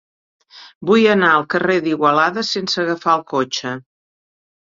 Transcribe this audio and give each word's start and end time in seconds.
Vull 0.89 1.03
anar 1.09 1.27
al 1.33 1.45
carrer 1.55 1.75
d'Igualada 1.87 2.43
sense 2.53 2.81
agafar 2.85 3.13
el 3.19 3.23
cotxe. 3.35 3.77